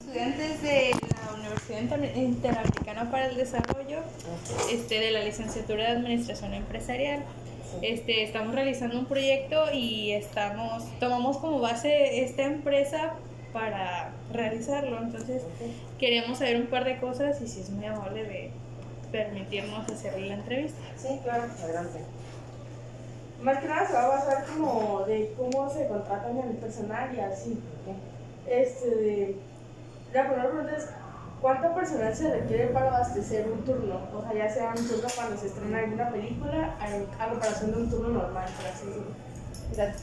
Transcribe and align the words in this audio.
Estudiantes 0.00 0.62
de 0.62 0.90
la 0.92 1.34
Universidad 1.34 1.80
Inter- 1.82 2.16
Interamericana 2.16 3.10
para 3.10 3.26
el 3.26 3.36
Desarrollo, 3.36 3.98
este, 4.72 4.98
de 4.98 5.10
la 5.10 5.22
licenciatura 5.22 5.84
de 5.84 5.90
Administración 5.90 6.54
Empresarial. 6.54 7.22
Este, 7.82 8.24
estamos 8.24 8.54
realizando 8.54 8.98
un 8.98 9.04
proyecto 9.04 9.70
y 9.72 10.12
estamos, 10.12 10.84
tomamos 10.98 11.36
como 11.36 11.60
base 11.60 12.24
esta 12.24 12.44
empresa 12.44 13.12
para 13.52 14.12
realizarlo. 14.32 14.98
Entonces, 15.02 15.42
queríamos 15.98 16.38
saber 16.38 16.56
un 16.56 16.66
par 16.68 16.84
de 16.86 16.98
cosas 16.98 17.40
y 17.42 17.46
si 17.46 17.60
es 17.60 17.68
muy 17.70 17.84
amable 17.84 18.24
de 18.24 18.50
permitirnos 19.12 19.86
hacerle 19.88 20.28
la 20.28 20.34
entrevista. 20.34 20.80
Sí, 20.96 21.20
claro, 21.22 21.44
adelante. 21.62 22.00
Más 23.42 23.58
que 23.58 23.68
nada 23.68 23.86
se 23.86 23.92
va 23.92 24.04
a 24.04 24.08
basar 24.08 24.44
como 24.46 25.04
de 25.06 25.32
cómo 25.36 25.70
se 25.70 25.86
contratan 25.86 26.38
el 26.38 26.56
personal 26.56 27.14
y 27.14 27.20
así. 27.20 27.58
Este, 28.48 29.36
la 30.12 30.26
primera 30.26 30.48
pregunta 30.48 30.76
es, 30.76 30.88
¿cuánto 31.40 31.74
personal 31.74 32.14
se 32.14 32.30
requiere 32.30 32.66
para 32.68 32.88
abastecer 32.88 33.50
un 33.50 33.64
turno? 33.64 34.00
O 34.16 34.22
sea, 34.22 34.34
ya 34.34 34.48
sea 34.52 34.74
un 34.76 34.88
turno 34.88 35.08
cuando 35.14 35.36
se 35.36 35.46
estrena 35.46 35.78
alguna 35.78 36.10
película, 36.10 36.76
a, 36.80 37.24
a 37.24 37.28
comparación 37.28 37.72
de 37.72 37.76
un 37.78 37.90
turno 37.90 38.08
normal, 38.08 38.48
por 38.56 38.66
así 38.66 38.86
decirlo. 38.86 39.30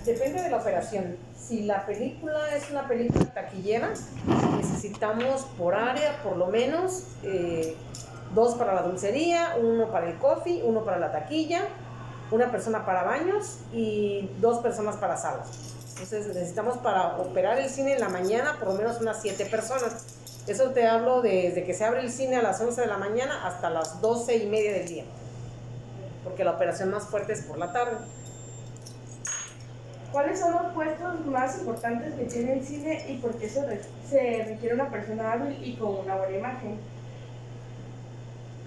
Depende 0.06 0.42
de 0.44 0.50
la 0.50 0.58
operación. 0.58 1.18
Si 1.38 1.64
la 1.64 1.86
película 1.86 2.56
es 2.56 2.72
una 2.72 2.88
película 2.88 3.26
taquillera, 3.26 3.90
necesitamos 4.56 5.44
por 5.58 5.76
área 5.76 6.24
por 6.24 6.38
lo 6.38 6.48
menos 6.48 7.04
eh, 7.24 7.76
dos 8.34 8.56
para 8.56 8.74
la 8.76 8.84
dulcería, 8.84 9.56
uno 9.62 9.92
para 9.92 10.10
el 10.10 10.18
coffee, 10.18 10.64
uno 10.64 10.84
para 10.86 11.00
la 11.00 11.12
taquilla, 11.12 11.64
una 12.32 12.50
persona 12.50 12.86
para 12.86 13.04
baños 13.04 13.60
y 13.74 14.30
dos 14.40 14.60
personas 14.60 14.96
para 14.98 15.18
salas. 15.18 15.77
Entonces 16.02 16.28
necesitamos 16.28 16.78
para 16.78 17.18
operar 17.18 17.60
el 17.60 17.70
cine 17.70 17.94
en 17.94 18.00
la 18.00 18.10
mañana 18.10 18.58
por 18.60 18.70
lo 18.70 18.76
menos 18.76 19.02
unas 19.02 19.22
siete 19.22 19.46
personas. 19.46 20.06
Eso 20.48 20.72
te 20.72 20.88
hablo 20.88 21.22
desde 21.22 21.64
que 21.64 21.74
se 21.74 21.84
abre 21.84 22.02
el 22.02 22.12
cine 22.12 22.38
a 22.38 22.42
las 22.42 22.62
11 22.62 22.82
de 22.82 22.88
la 22.88 22.98
mañana 22.98 23.46
hasta 23.46 23.70
las 23.70 24.00
12 24.00 24.38
y 24.38 24.46
media 24.48 24.74
del 24.74 24.88
día. 24.88 25.04
Porque 26.24 26.44
la 26.44 26.52
operación 26.52 26.92
más 26.92 27.08
fuerte 27.08 27.34
es 27.34 27.42
por 27.42 27.58
la 27.58 27.74
tarde. 27.74 27.98
¿Cuáles 30.12 30.40
son 30.40 30.54
los 30.54 30.74
puestos 30.74 31.26
más 31.26 31.60
importantes 31.60 32.14
que 32.14 32.26
tiene 32.26 32.54
el 32.54 32.66
cine 32.66 33.06
y 33.10 33.18
por 33.18 33.38
qué 33.38 33.50
se 33.50 34.46
requiere 34.46 34.76
una 34.76 34.90
persona 34.90 35.34
hábil 35.34 35.58
y 35.62 35.76
con 35.76 35.98
una 35.98 36.16
buena 36.16 36.38
imagen? 36.38 36.80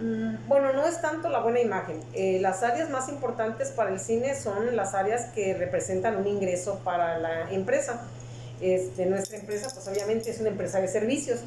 Mm, 0.00 0.48
Bueno, 0.48 0.72
no 0.72 0.86
es 0.86 1.00
tanto 1.00 1.28
la 1.28 1.40
buena 1.40 1.60
imagen. 1.60 2.00
Eh, 2.14 2.38
las 2.40 2.62
áreas 2.62 2.88
más 2.90 3.08
importantes 3.08 3.70
para 3.70 3.90
el 3.90 4.00
cine 4.00 4.34
son 4.34 4.74
las 4.74 4.94
áreas 4.94 5.26
que 5.34 5.54
representan 5.54 6.16
un 6.16 6.26
ingreso 6.26 6.80
para 6.84 7.18
la 7.18 7.50
empresa. 7.50 8.02
Este, 8.60 9.06
nuestra 9.06 9.38
empresa, 9.38 9.68
pues 9.72 9.86
obviamente 9.88 10.30
es 10.30 10.40
una 10.40 10.48
empresa 10.48 10.80
de 10.80 10.88
servicios 10.88 11.40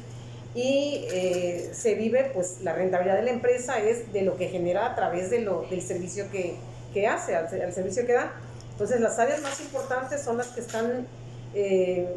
y 0.54 1.06
eh, 1.10 1.70
se 1.72 1.94
vive, 1.94 2.30
pues 2.32 2.60
la 2.62 2.72
rentabilidad 2.72 3.16
de 3.16 3.22
la 3.22 3.30
empresa 3.30 3.78
es 3.80 4.12
de 4.12 4.22
lo 4.22 4.36
que 4.36 4.48
genera 4.48 4.86
a 4.86 4.94
través 4.94 5.30
del 5.30 5.48
servicio 5.82 6.26
que, 6.30 7.06
hace, 7.08 7.34
al, 7.34 7.72
servicio 7.72 8.06
que 8.06 8.12
da. 8.12 8.32
Entonces, 8.70 9.00
las 9.00 9.18
áreas 9.18 9.40
más 9.42 9.60
importantes 9.60 10.22
son 10.22 10.36
las 10.38 10.48
que 10.48 10.60
están, 10.60 11.06
eh, 11.54 12.08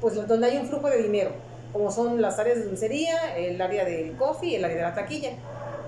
pues 0.00 0.14
donde 0.14 0.46
hay 0.46 0.58
un 0.58 0.68
flujo 0.68 0.88
de 0.88 1.02
dinero, 1.02 1.30
como 1.72 1.90
son 1.90 2.20
las 2.20 2.38
áreas 2.38 2.58
de 2.58 2.64
dulcería, 2.64 3.36
el 3.36 3.60
área 3.60 3.84
del 3.84 4.16
coffee 4.16 4.56
el 4.56 4.64
área 4.64 4.76
de 4.76 4.82
la 4.82 4.94
taquilla 4.94 5.32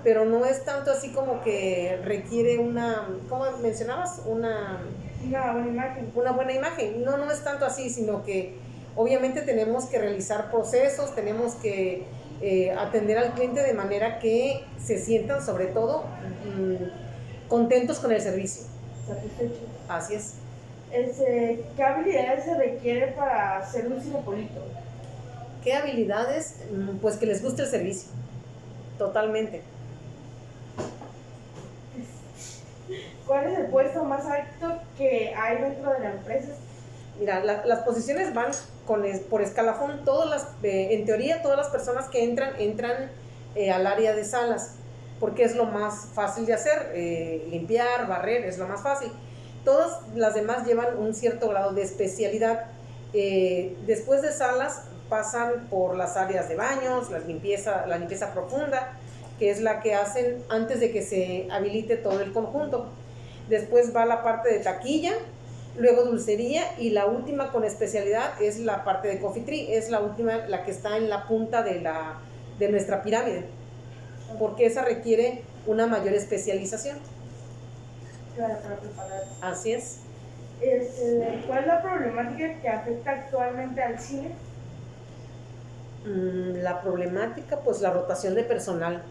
pero 0.03 0.25
no 0.25 0.45
es 0.45 0.63
tanto 0.65 0.91
así 0.91 1.11
como 1.11 1.41
que 1.41 1.99
requiere 2.03 2.59
una, 2.59 3.07
¿cómo 3.29 3.45
mencionabas? 3.61 4.21
Una, 4.25 4.81
Una 5.25 5.51
buena 5.53 5.67
imagen. 5.67 6.11
una 6.15 6.31
buena 6.31 6.53
imagen. 6.53 7.03
No, 7.03 7.17
no 7.17 7.31
es 7.31 7.43
tanto 7.43 7.65
así, 7.65 7.89
sino 7.89 8.23
que 8.23 8.55
obviamente 8.95 9.41
tenemos 9.41 9.85
que 9.85 9.99
realizar 9.99 10.51
procesos, 10.51 11.13
tenemos 11.15 11.55
que 11.55 12.05
eh, 12.41 12.71
atender 12.71 13.17
al 13.17 13.33
cliente 13.33 13.61
de 13.61 13.73
manera 13.73 14.19
que 14.19 14.63
se 14.83 14.97
sientan 14.99 15.45
sobre 15.45 15.67
todo 15.67 16.03
mm, 16.45 17.47
contentos 17.49 17.99
con 17.99 18.11
el 18.11 18.21
servicio. 18.21 18.63
Satisfecho. 19.07 19.61
Así 19.87 20.15
es. 20.15 20.33
Este, 20.91 21.63
¿Qué 21.77 21.83
habilidades 21.83 22.43
se 22.45 22.55
requiere 22.57 23.07
para 23.13 23.65
ser 23.69 23.87
un 23.87 24.01
cinepolito? 24.01 24.59
¿Qué 25.63 25.73
habilidades? 25.73 26.55
Mm, 26.71 26.97
Pues 26.97 27.17
que 27.17 27.25
les 27.27 27.41
guste 27.43 27.61
el 27.61 27.67
servicio. 27.69 28.09
Totalmente. 28.97 29.61
¿Cuál 33.25 33.47
es 33.51 33.59
el 33.59 33.65
puesto 33.67 34.03
más 34.03 34.25
alto 34.25 34.79
que 34.97 35.33
hay 35.35 35.61
dentro 35.61 35.93
de 35.93 35.99
la 35.99 36.11
empresa? 36.11 36.51
Mira, 37.19 37.43
la- 37.43 37.65
las 37.65 37.79
posiciones 37.79 38.33
van 38.33 38.51
con 38.85 39.03
por 39.29 39.41
escalafón. 39.41 40.03
Todas 40.05 40.29
las, 40.29 40.47
eh, 40.63 40.89
en 40.91 41.05
teoría, 41.05 41.41
todas 41.41 41.57
las 41.57 41.69
personas 41.69 42.07
que 42.09 42.23
entran, 42.23 42.53
entran 42.59 43.11
eh, 43.55 43.69
al 43.71 43.85
área 43.85 44.13
de 44.15 44.23
salas, 44.23 44.75
porque 45.19 45.43
es 45.43 45.55
lo 45.55 45.65
más 45.65 46.07
fácil 46.13 46.45
de 46.45 46.53
hacer. 46.53 46.91
eh, 46.93 47.45
limpiar, 47.51 48.07
barrer, 48.07 48.45
es 48.45 48.57
lo 48.57 48.67
más 48.67 48.81
fácil. 48.81 49.11
Todas 49.65 49.99
las 50.15 50.33
demás 50.33 50.65
llevan 50.65 50.97
un 50.97 51.13
cierto 51.13 51.49
grado 51.49 51.73
de 51.73 51.83
especialidad. 51.83 52.65
Eh, 53.13 53.75
después 53.85 54.21
de 54.21 54.31
salas, 54.31 54.83
pasan 55.09 55.67
por 55.69 55.95
las 55.97 56.15
áreas 56.17 56.47
de 56.47 56.55
baños, 56.55 57.09
limpieza, 57.27 57.85
la 57.85 57.97
limpieza 57.97 58.31
profunda, 58.33 58.93
que 59.37 59.49
es 59.51 59.59
la 59.59 59.81
que 59.81 59.93
hacen 59.93 60.41
antes 60.49 60.79
de 60.79 60.91
que 60.91 61.01
se 61.01 61.47
habilite 61.51 61.97
todo 61.97 62.21
el 62.21 62.31
conjunto. 62.31 62.87
Después 63.49 63.95
va 63.95 64.05
la 64.05 64.23
parte 64.23 64.51
de 64.53 64.59
taquilla, 64.59 65.13
luego 65.77 66.03
dulcería 66.03 66.63
y 66.77 66.91
la 66.91 67.05
última 67.05 67.51
con 67.51 67.63
especialidad 67.63 68.41
es 68.41 68.59
la 68.59 68.83
parte 68.83 69.07
de 69.07 69.19
coffee 69.19 69.43
tree, 69.43 69.75
es 69.77 69.89
la 69.89 69.99
última, 69.99 70.37
la 70.47 70.63
que 70.63 70.71
está 70.71 70.97
en 70.97 71.09
la 71.09 71.27
punta 71.27 71.63
de, 71.63 71.81
la, 71.81 72.19
de 72.59 72.69
nuestra 72.69 73.03
pirámide, 73.03 73.45
porque 74.39 74.65
esa 74.65 74.83
requiere 74.83 75.43
una 75.65 75.87
mayor 75.87 76.13
especialización. 76.13 76.97
Claro, 78.35 78.57
para 78.61 78.75
preparar. 78.77 79.23
Así 79.41 79.73
es. 79.73 79.99
Este, 80.61 81.43
¿Cuál 81.47 81.59
es 81.59 81.67
la 81.67 81.81
problemática 81.81 82.61
que 82.61 82.69
afecta 82.69 83.11
actualmente 83.11 83.81
al 83.81 83.99
cine? 83.99 84.31
Mm, 86.05 86.61
La 86.61 86.81
problemática, 86.81 87.59
pues 87.59 87.81
la 87.81 87.91
rotación 87.91 88.35
de 88.35 88.43
personal. 88.43 89.03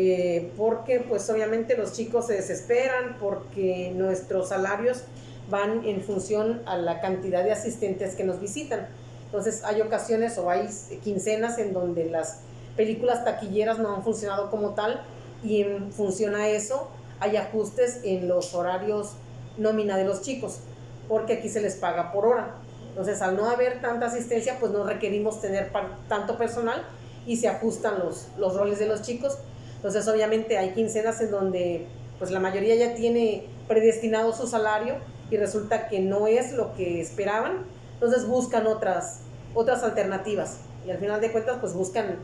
Eh, 0.00 0.52
porque 0.56 1.00
pues 1.00 1.28
obviamente 1.28 1.76
los 1.76 1.92
chicos 1.92 2.28
se 2.28 2.34
desesperan 2.34 3.16
porque 3.18 3.90
nuestros 3.96 4.50
salarios 4.50 5.02
van 5.50 5.84
en 5.84 6.02
función 6.02 6.62
a 6.66 6.76
la 6.76 7.00
cantidad 7.00 7.42
de 7.42 7.50
asistentes 7.50 8.14
que 8.14 8.22
nos 8.22 8.40
visitan. 8.40 8.86
Entonces 9.24 9.64
hay 9.64 9.80
ocasiones 9.80 10.38
o 10.38 10.50
hay 10.50 10.68
quincenas 11.02 11.58
en 11.58 11.72
donde 11.72 12.04
las 12.04 12.42
películas 12.76 13.24
taquilleras 13.24 13.80
no 13.80 13.92
han 13.92 14.04
funcionado 14.04 14.52
como 14.52 14.74
tal 14.74 15.02
y 15.42 15.62
en 15.62 15.90
función 15.90 16.36
a 16.36 16.46
eso 16.46 16.88
hay 17.18 17.36
ajustes 17.36 17.98
en 18.04 18.28
los 18.28 18.54
horarios 18.54 19.14
nómina 19.56 19.96
de 19.96 20.04
los 20.04 20.22
chicos, 20.22 20.60
porque 21.08 21.32
aquí 21.32 21.48
se 21.48 21.60
les 21.60 21.74
paga 21.74 22.12
por 22.12 22.24
hora. 22.24 22.54
Entonces, 22.90 23.20
al 23.20 23.36
no 23.36 23.50
haber 23.50 23.80
tanta 23.80 24.06
asistencia, 24.06 24.58
pues 24.60 24.70
no 24.70 24.84
requerimos 24.84 25.40
tener 25.40 25.72
tanto 26.08 26.38
personal 26.38 26.84
y 27.26 27.38
se 27.38 27.48
ajustan 27.48 27.98
los, 27.98 28.28
los 28.38 28.54
roles 28.54 28.78
de 28.78 28.86
los 28.86 29.02
chicos. 29.02 29.38
Entonces, 29.78 30.06
obviamente 30.08 30.58
hay 30.58 30.70
quincenas 30.70 31.20
en 31.20 31.30
donde 31.30 31.86
pues 32.18 32.30
la 32.30 32.40
mayoría 32.40 32.74
ya 32.74 32.94
tiene 32.94 33.44
predestinado 33.68 34.32
su 34.32 34.46
salario 34.46 34.96
y 35.30 35.36
resulta 35.36 35.88
que 35.88 36.00
no 36.00 36.26
es 36.26 36.52
lo 36.52 36.74
que 36.74 37.00
esperaban. 37.00 37.64
Entonces 37.94 38.26
buscan 38.26 38.66
otras, 38.66 39.20
otras 39.54 39.82
alternativas 39.82 40.58
y 40.86 40.90
al 40.90 40.98
final 40.98 41.20
de 41.20 41.30
cuentas 41.32 41.58
pues 41.60 41.74
buscan 41.74 42.16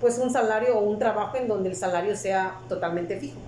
pues 0.00 0.18
un 0.18 0.30
salario 0.30 0.78
o 0.78 0.82
un 0.82 0.98
trabajo 0.98 1.36
en 1.36 1.48
donde 1.48 1.70
el 1.70 1.76
salario 1.76 2.16
sea 2.16 2.60
totalmente 2.68 3.18
fijo. 3.18 3.38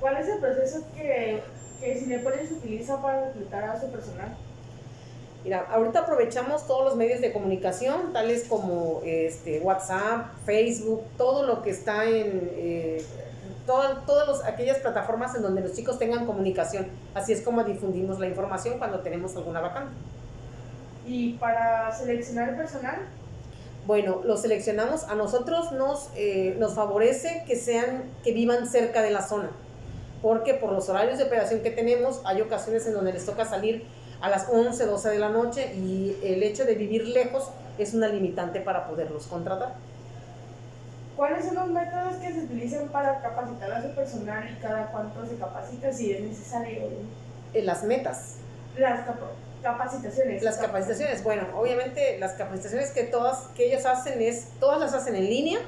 ¿Cuál 0.00 0.16
es 0.18 0.28
el 0.28 0.38
proceso 0.38 0.84
que, 0.94 1.42
que 1.80 1.96
Cinepolis 1.96 2.50
utiliza 2.50 3.00
para 3.00 3.26
reclutar 3.26 3.64
a 3.64 3.80
su 3.80 3.90
personal? 3.90 4.36
Mira, 5.44 5.66
ahorita 5.72 6.00
aprovechamos 6.00 6.66
todos 6.68 6.84
los 6.84 6.96
medios 6.96 7.20
de 7.20 7.32
comunicación, 7.32 8.12
tales 8.12 8.44
como 8.48 9.00
este, 9.04 9.58
WhatsApp, 9.60 10.26
Facebook, 10.46 11.02
todo 11.18 11.44
lo 11.44 11.62
que 11.62 11.70
está 11.70 12.04
en 12.04 12.48
eh, 12.54 13.04
todas, 13.66 14.06
todas 14.06 14.28
los- 14.28 14.44
aquellas 14.44 14.78
plataformas 14.78 15.34
en 15.34 15.42
donde 15.42 15.60
los 15.62 15.72
chicos 15.72 15.98
tengan 15.98 16.26
comunicación. 16.26 16.86
Así 17.14 17.32
es 17.32 17.40
como 17.40 17.64
difundimos 17.64 18.20
la 18.20 18.28
información 18.28 18.78
cuando 18.78 19.00
tenemos 19.00 19.34
alguna 19.36 19.60
vacante. 19.60 19.90
Y 21.06 21.32
para 21.34 21.90
seleccionar 21.92 22.50
el 22.50 22.56
personal, 22.56 22.96
Bueno, 23.84 24.20
los 24.24 24.42
seleccionamos. 24.42 25.02
A 25.08 25.16
nosotros 25.16 25.72
nos, 25.72 26.10
eh, 26.14 26.54
nos 26.60 26.74
favorece 26.74 27.42
que 27.48 27.56
sean, 27.56 28.04
que 28.22 28.32
vivan 28.32 28.68
cerca 28.68 29.02
de 29.02 29.10
la 29.10 29.22
zona, 29.22 29.50
porque 30.22 30.54
por 30.54 30.70
los 30.70 30.88
horarios 30.88 31.18
de 31.18 31.24
operación 31.24 31.62
que 31.62 31.72
tenemos, 31.72 32.20
hay 32.24 32.40
ocasiones 32.42 32.86
en 32.86 32.94
donde 32.94 33.12
les 33.12 33.26
toca 33.26 33.44
salir 33.44 33.84
a 34.22 34.30
las 34.30 34.48
11, 34.48 34.86
12 34.86 35.08
de 35.10 35.18
la 35.18 35.28
noche 35.28 35.74
y 35.74 36.16
el 36.22 36.42
hecho 36.42 36.64
de 36.64 36.74
vivir 36.76 37.06
lejos 37.08 37.50
es 37.76 37.92
una 37.92 38.08
limitante 38.08 38.60
para 38.60 38.86
poderlos 38.86 39.26
contratar. 39.26 39.74
¿cuáles 41.16 41.44
son 41.44 41.54
los 41.54 41.68
métodos 41.68 42.14
que 42.16 42.32
se 42.32 42.40
utilizan 42.40 42.88
para 42.88 43.20
capacitar 43.20 43.70
a 43.72 43.82
su 43.82 43.94
personal 43.94 44.48
y 44.50 44.60
cada 44.60 44.86
cuánto 44.90 45.24
se 45.26 45.36
capacita 45.36 45.92
si 45.92 46.10
es 46.12 46.20
necesario? 46.22 46.82
Eh, 47.54 47.62
las 47.62 47.84
metas. 47.84 48.36
Las 48.76 49.00
capa- 49.06 49.30
capacitaciones. 49.62 50.42
Las 50.42 50.56
capacitaciones, 50.56 51.22
bueno, 51.22 51.46
obviamente 51.54 52.18
las 52.18 52.32
capacitaciones 52.32 52.90
que 52.90 53.04
todas, 53.04 53.48
que 53.54 53.66
ellas 53.66 53.84
hacen 53.86 54.20
es, 54.22 54.48
todas 54.58 54.80
las 54.80 54.94
hacen 54.94 55.14
en 55.14 55.26
línea, 55.26 55.58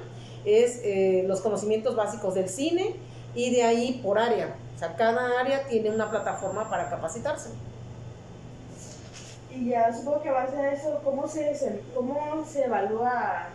es 0.45 0.81
eh, 0.83 1.25
los 1.27 1.41
conocimientos 1.41 1.95
básicos 1.95 2.35
del 2.35 2.49
cine 2.49 2.97
y 3.35 3.55
de 3.55 3.63
ahí 3.65 4.01
por 4.03 4.19
área. 4.19 4.57
O 4.75 4.79
sea, 4.79 4.97
cada 4.97 5.39
área 5.41 5.67
tiene 5.69 5.91
una 5.91 6.11
plataforma 6.11 6.69
para 6.71 6.89
capacitarse. 6.91 7.51
Y 9.55 9.71
ya 9.71 9.93
supongo 9.95 10.23
que 10.23 10.31
base 10.31 10.57
a 10.57 10.73
eso, 10.73 11.01
¿cómo 11.05 11.29
se, 11.29 11.55
se- 11.55 11.81
cómo 11.95 12.45
se 12.51 12.65
evalúa? 12.65 13.49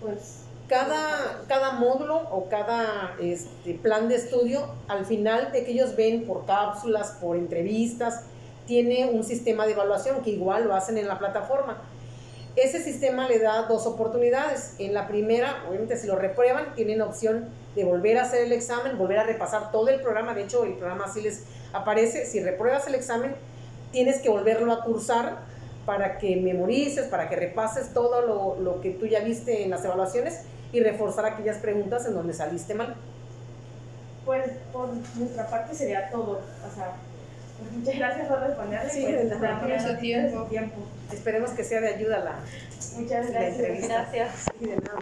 Pues, 0.00 0.44
Cada, 0.68 1.42
cada 1.48 1.72
módulo 1.72 2.16
o 2.30 2.48
cada 2.48 3.14
este, 3.20 3.74
plan 3.74 4.08
de 4.08 4.16
estudio, 4.16 4.66
al 4.86 5.04
final 5.06 5.50
de 5.50 5.64
que 5.64 5.72
ellos 5.72 5.96
ven 5.96 6.26
por 6.26 6.46
cápsulas, 6.46 7.12
por 7.20 7.36
entrevistas, 7.36 8.22
tiene 8.66 9.06
un 9.06 9.24
sistema 9.24 9.66
de 9.66 9.72
evaluación 9.72 10.22
que 10.22 10.30
igual 10.30 10.64
lo 10.68 10.74
hacen 10.74 10.98
en 10.98 11.08
la 11.08 11.18
plataforma. 11.18 11.78
Ese 12.54 12.82
sistema 12.82 13.26
le 13.28 13.38
da 13.38 13.62
dos 13.62 13.86
oportunidades. 13.86 14.74
En 14.78 14.92
la 14.92 15.08
primera, 15.08 15.64
obviamente 15.68 15.96
si 15.96 16.06
lo 16.06 16.16
reprueban, 16.16 16.74
tienen 16.74 17.00
opción 17.00 17.48
de 17.74 17.84
volver 17.84 18.18
a 18.18 18.22
hacer 18.22 18.42
el 18.44 18.52
examen, 18.52 18.98
volver 18.98 19.18
a 19.20 19.24
repasar 19.24 19.70
todo 19.72 19.88
el 19.88 20.00
programa. 20.00 20.34
De 20.34 20.42
hecho, 20.42 20.64
el 20.64 20.74
programa 20.74 21.04
así 21.06 21.22
les 21.22 21.44
aparece. 21.72 22.26
Si 22.26 22.40
repruebas 22.42 22.86
el 22.88 22.94
examen, 22.96 23.34
tienes 23.92 24.20
que 24.20 24.28
volverlo 24.28 24.72
a 24.72 24.84
cursar 24.84 25.38
para 25.86 26.18
que 26.18 26.36
memorices, 26.36 27.06
para 27.06 27.28
que 27.28 27.36
repases 27.36 27.94
todo 27.94 28.20
lo, 28.22 28.60
lo 28.62 28.80
que 28.80 28.90
tú 28.90 29.06
ya 29.06 29.20
viste 29.20 29.64
en 29.64 29.70
las 29.70 29.84
evaluaciones 29.84 30.42
y 30.72 30.80
reforzar 30.80 31.24
aquellas 31.24 31.58
preguntas 31.58 32.06
en 32.06 32.14
donde 32.14 32.34
saliste 32.34 32.74
mal. 32.74 32.94
pues 34.24 34.50
por 34.72 34.90
nuestra 35.16 35.46
parte 35.48 35.74
sería 35.74 36.10
todo. 36.10 36.40
O 36.70 36.74
sea, 36.74 36.92
pues 37.58 37.72
muchas 37.72 37.96
gracias 37.96 38.28
por 38.28 38.40
responderle. 38.40 38.90
Sí, 38.90 39.02
pues, 39.02 39.16
de 39.16 39.24
nada. 39.24 39.60
damos 39.60 39.82
Por 39.82 40.42
su 40.42 40.48
tiempo. 40.48 40.76
Esperemos 41.10 41.50
que 41.52 41.64
sea 41.64 41.80
de 41.80 41.88
ayuda 41.88 42.18
la, 42.18 42.36
Muchas 42.98 43.30
la 43.30 43.48
entrevista. 43.48 43.94
Gracias. 44.12 44.30
Sí, 44.58 44.66
de 44.66 44.76
nada. 44.76 44.98